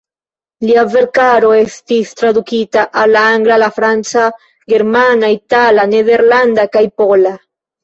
Lia 0.69 0.83
verkaro 0.93 1.51
estis 1.57 2.13
tradukita 2.21 2.87
al 3.03 3.13
la 3.17 3.23
angla, 3.35 3.69
franca, 3.77 4.25
germana, 4.75 5.31
itala, 5.37 5.89
nederlanda 5.95 6.69
kaj 6.79 6.87
pola. 6.99 7.39